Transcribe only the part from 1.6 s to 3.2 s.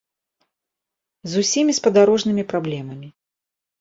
спадарожнымі праблемамі.